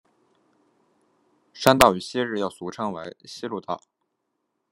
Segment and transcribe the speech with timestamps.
[1.53, 3.83] 山道于昔日又俗称为希路道。